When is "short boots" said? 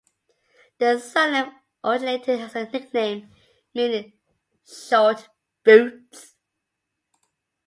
4.65-6.33